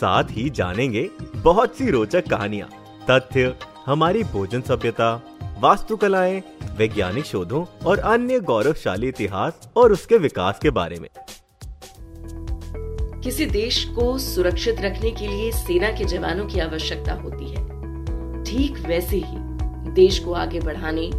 [0.00, 2.68] साथ ही जानेंगे बहुत सी रोचक कहानियाँ,
[3.10, 3.54] तथ्य,
[3.86, 5.14] हमारी भोजन सभ्यता,
[5.60, 6.42] वास्तुकलाएँ,
[6.76, 11.08] वैज्ञानिक शोधों और अन्य गौरवशाली इतिहास और उसके विकास के बारे में।
[13.22, 17.64] किसी देश को सुरक्षित रखने के लिए सेना के जवानों की आवश्यकता होती है।
[18.44, 19.38] ठीक वैसे ही
[19.92, 21.10] देश को आगे बढ़ाने,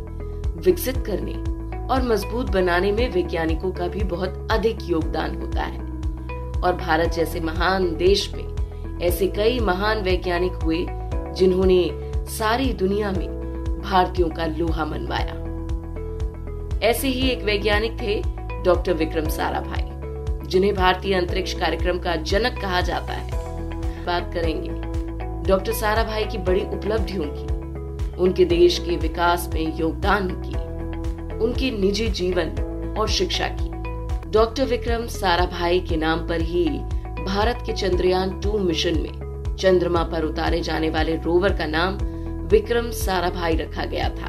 [0.62, 1.34] विकसित करने
[1.88, 5.80] और मज़बूत बनाने में वैज्ञानिकों का भी बहुत अधिक योगदान होता है।
[6.58, 8.47] और भारत जैसे महान देश में
[9.02, 10.86] ऐसे कई महान वैज्ञानिक हुए,
[11.34, 11.90] जिन्होंने
[12.30, 13.28] सारी दुनिया में
[13.82, 15.48] भारतीयों का लोहा मनवाया।
[16.84, 18.22] ऐसे ही एक वैज्ञानिक थे,
[18.64, 19.84] डॉक्टर विक्रम साराभाई,
[20.48, 23.32] जिन्हें भारतीय अंतरिक्ष कार्यक्रम का जनक कहा जाता है।
[24.06, 24.70] बात करेंगे,
[25.50, 27.58] डॉक्टर साराभाई की बड़ी उपलब्धियों की
[28.18, 30.56] उनके देश के विकास में योगदान की,
[31.38, 32.50] उनके निजी जीवन
[33.00, 33.78] और शिक्षा की।
[34.30, 36.70] डॉक्टर विक्रम साराभाई के नाम पर ही
[37.28, 41.98] भारत के चंद्रयान टू मिशन में चंद्रमा पर उतारे जाने वाले रोवर का नाम
[42.48, 44.28] विक्रम साराभाई रखा गया था।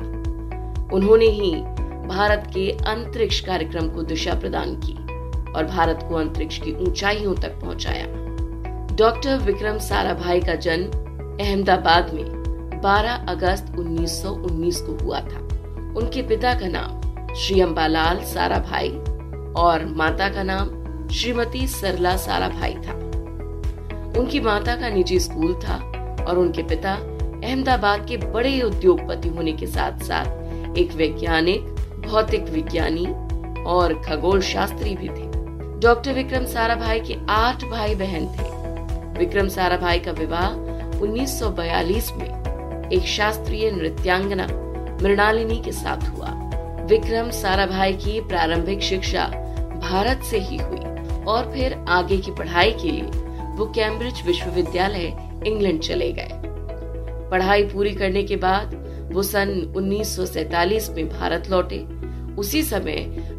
[0.92, 1.52] उन्होंने ही
[2.08, 4.94] भारत के अंतरिक्ष कार्यक्रम को दिशा प्रदान की
[5.52, 8.06] और भारत को अंतरिक्ष की ऊंचाइयों तक पहुँचाया।
[8.96, 10.86] डॉक्टर विक्रम साराभाई का जन्म
[11.44, 12.24] अहमदाबाद में
[12.82, 15.40] 12 अगस्त 1919 को हुआ था।
[15.96, 18.90] उनके पिता का नाम श्री अम्बालाल साराभाई
[19.56, 20.77] और माता का नाम
[21.12, 22.92] श्रीमती सरला सारा भाई था।
[24.20, 25.74] उनकी माता का निजी स्कूल था
[26.28, 26.94] और उनके पिता
[27.44, 30.26] अहमदाबाद के बड़े उद्योगपति होने के साथ साथ
[30.78, 31.60] एक वैज्ञानिक,
[32.06, 33.06] भौतिक विज्ञानी
[33.62, 35.28] और खगोल शास्त्री भी थे।
[35.80, 38.58] डॉक्टर विक्रम साराभाई के आठ भाई बहन थे।
[39.18, 40.50] विक्रम साराभाई का विवाह
[40.98, 44.46] 1942 में एक शास्त्रीय नृत्यांगना
[45.02, 46.28] मृणालिनी के साथ हुआ।
[46.84, 49.24] विक्रम साराभाई की प्रारंभिक शिक्षा
[49.82, 50.78] भारत से ही हुई।
[51.28, 55.06] और फिर आगे की पढ़ाई के लिए वो कैम्ब्रिज विश्वविद्यालय
[55.46, 56.40] इंग्लैंड चले गए।
[57.30, 58.74] पढ़ाई पूरी करने के बाद
[59.12, 61.78] वो सन 1947 में भारत लौटे।
[62.36, 62.96] उसी समय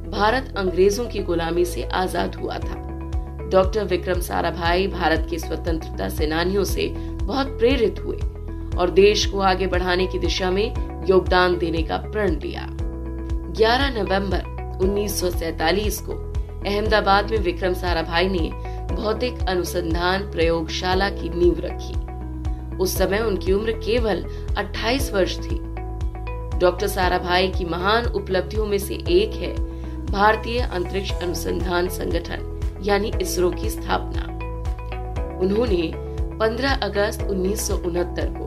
[0.10, 2.76] भारत अंग्रेज़ों की गुलामी से आज़ाद हुआ था।
[3.52, 6.88] डॉक्टर विक्रम साराभाई भारत के स्वतंत्रता सेनानियों से
[7.24, 8.18] बहुत प्रेरित हुए
[8.78, 12.68] और देश को आगे बढ़ाने की दिशा में योगदान देने का प्रण लिया।
[13.60, 14.44] 11 नवंबर
[14.84, 16.29] 1947 को
[16.68, 18.50] अहमदाबाद में विक्रम साराभाई ने
[18.96, 24.24] भौतिक अनुसंधान प्रयोगशाला की नींव रखी। उस समय उनकी उम्र केवल
[24.58, 25.60] 28 वर्ष थी।
[26.60, 29.54] डॉक्टर साराभाई की महान उपलब्धियों में से एक है
[30.06, 34.22] भारतीय अंतरिक्ष अनुसंधान संगठन, यानी इसरो की स्थापना।
[35.40, 35.92] उन्होंने
[36.38, 38.46] 15 अगस्त उन्नीस सौ उनहत्तर को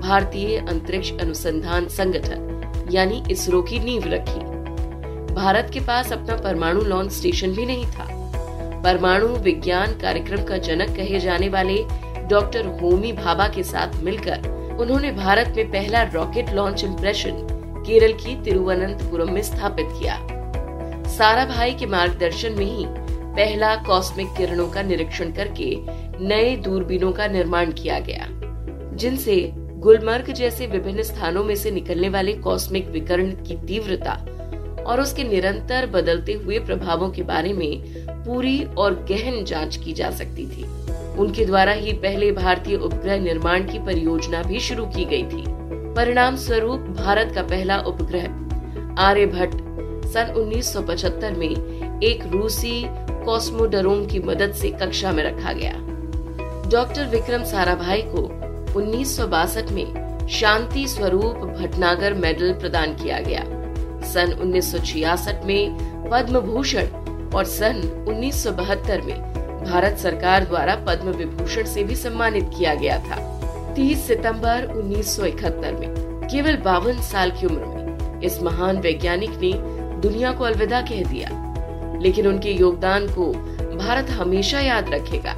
[0.00, 4.45] भारतीय अंतरिक्ष अनुसंधान संगठन, यानी इसरो की नींव रखी।
[5.36, 8.04] भारत के पास अपना परमाणु लॉन्च स्टेशन भी नहीं था।
[8.82, 11.76] परमाणु विज्ञान कार्यक्रम का जनक कहे जाने वाले
[12.28, 14.48] डॉक्टर होमी भाभा के साथ मिलकर
[14.80, 17.46] उन्होंने भारत में पहला रॉकेट लॉन्च इम्प्रेशन
[17.86, 20.16] केरल की तिरुवनंतपुरम में स्थापित किया।
[21.08, 25.76] सारा भाई के मार्गदर्शन में ही पहला कॉस्मिक किरणों का निरीक्षण करके
[26.26, 28.26] नए दूरबीनों का निर्माण किया गया,
[28.96, 34.16] जिनसे गुलमर्ग जैसे विभिन्न स्थानों में से निकलने वाले कॉस्मिक विकर्ण की तीव्रता
[34.86, 40.10] और उसके निरंतर बदलते हुए प्रभावों के बारे में पूरी और गहन जाँच की जा
[40.10, 40.64] सकती थी।
[41.18, 45.44] उनके द्वारा ही पहले भारतीय उपग्रह निर्माण की परियोजना भी शुरू की गई थी।
[45.94, 49.54] परिणाम स्वरूप भारत का पहला उपग्रह आर्यभट्ट
[50.06, 52.84] सन 1975 में एक रूसी
[53.24, 55.72] कॉस्मोडरोम की मदद से कक्षा में रखा गया।
[56.70, 58.22] डॉक्टर विक्रम साराभाई को
[58.78, 63.44] उन्नीस सौ बासठ में शांति स्वरूप भटनागर मेडल प्रदान किया गया।
[64.14, 65.76] सन 1966 में
[66.10, 66.86] पद्म भूषण
[67.34, 73.16] और सन 1972 में भारत सरकार द्वारा पद्म विभूषण से भी सम्मानित किया गया था।
[73.74, 75.94] 30 सितंबर 1971 में,
[76.28, 79.52] केवल बावन साल की उम्र में, इस महान वैज्ञानिक ने
[80.00, 81.28] दुनिया को अलविदा कह दिया।
[82.02, 83.32] लेकिन उनके योगदान को
[83.76, 85.36] भारत हमेशा याद रखेगा।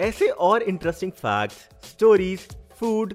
[0.00, 1.56] ऐसे और interesting facts
[1.90, 2.40] stories
[2.76, 3.14] food